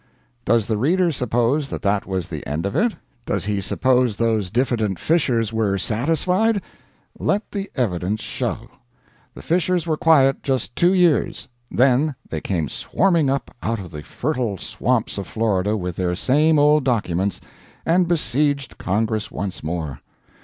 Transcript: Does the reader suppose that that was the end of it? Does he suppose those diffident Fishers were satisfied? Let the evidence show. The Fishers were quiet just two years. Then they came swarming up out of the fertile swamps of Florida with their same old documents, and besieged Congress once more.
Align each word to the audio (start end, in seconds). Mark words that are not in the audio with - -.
Does 0.45 0.65
the 0.65 0.77
reader 0.79 1.11
suppose 1.11 1.69
that 1.69 1.83
that 1.83 2.07
was 2.07 2.27
the 2.27 2.43
end 2.47 2.65
of 2.65 2.75
it? 2.75 2.93
Does 3.27 3.45
he 3.45 3.61
suppose 3.61 4.15
those 4.15 4.49
diffident 4.49 4.97
Fishers 4.97 5.53
were 5.53 5.77
satisfied? 5.77 6.59
Let 7.19 7.51
the 7.51 7.69
evidence 7.75 8.23
show. 8.23 8.69
The 9.35 9.43
Fishers 9.43 9.85
were 9.85 9.97
quiet 9.97 10.41
just 10.41 10.75
two 10.75 10.91
years. 10.91 11.49
Then 11.69 12.15
they 12.27 12.41
came 12.41 12.67
swarming 12.67 13.29
up 13.29 13.51
out 13.61 13.77
of 13.77 13.91
the 13.91 14.01
fertile 14.01 14.57
swamps 14.57 15.19
of 15.19 15.27
Florida 15.27 15.77
with 15.77 15.97
their 15.97 16.15
same 16.15 16.57
old 16.57 16.83
documents, 16.83 17.39
and 17.85 18.07
besieged 18.07 18.79
Congress 18.79 19.29
once 19.29 19.61
more. 19.63 20.01